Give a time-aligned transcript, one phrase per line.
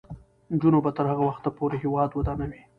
[0.53, 2.61] نجونې به تر هغه وخته پورې هیواد ودانوي.